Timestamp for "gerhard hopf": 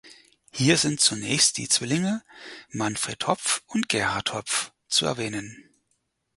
3.87-4.71